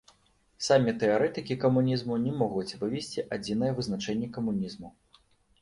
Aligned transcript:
Самі 0.67 0.93
тэарэтыкі 1.03 1.57
камунізму 1.65 2.17
не 2.25 2.33
могуць 2.41 2.75
вывесці 2.85 3.27
адзінае 3.39 3.71
вызначэнне 3.81 4.31
камунізму. 4.39 4.95